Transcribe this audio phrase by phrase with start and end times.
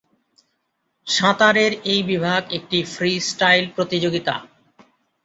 [1.07, 4.35] সাঁতারের এই বিভাগ একটি ফ্রিস্টাইল প্রতিযোগিতা।